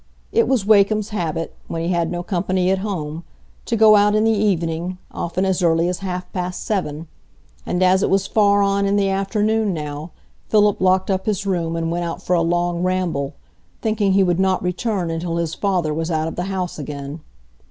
[0.31, 3.23] It was Wakem's habit, when he had no company at home,
[3.65, 7.07] to go out in the evening, often as early as half past seven;
[7.67, 10.09] and as it was far on in the afternoon now,
[10.49, 13.35] Philip locked up his room and went out for a long ramble,
[13.83, 17.19] thinking he would not return until his father was out of the house again.